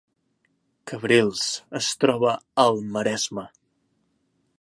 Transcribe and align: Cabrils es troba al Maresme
Cabrils 0.91 1.43
es 1.79 1.89
troba 2.05 2.33
al 2.65 2.81
Maresme 2.97 3.45